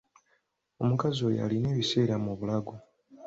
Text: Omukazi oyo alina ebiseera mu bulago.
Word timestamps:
Omukazi 0.83 1.19
oyo 1.27 1.39
alina 1.45 1.67
ebiseera 1.73 2.15
mu 2.23 2.31
bulago. 2.39 2.75